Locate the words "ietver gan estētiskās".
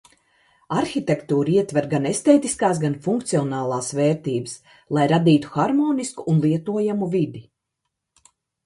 1.57-2.79